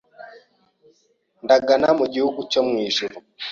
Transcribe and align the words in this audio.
ndagana 1.43 1.89
mu 1.99 2.05
gihugu 2.13 2.39
cyo 2.51 2.61
mu 2.67 2.75
ijuru 2.87 3.15